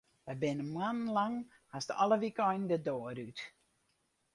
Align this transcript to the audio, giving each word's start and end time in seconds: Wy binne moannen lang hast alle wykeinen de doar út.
Wy 0.25 0.33
binne 0.41 0.65
moannen 0.73 1.09
lang 1.17 1.35
hast 1.73 1.89
alle 2.01 2.17
wykeinen 2.23 2.69
de 2.71 2.77
doar 2.87 3.17
út. 3.27 3.39